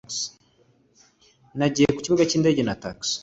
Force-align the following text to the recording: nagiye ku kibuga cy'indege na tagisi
nagiye 1.57 1.89
ku 1.93 1.99
kibuga 2.05 2.23
cy'indege 2.29 2.61
na 2.63 2.75
tagisi 2.81 3.17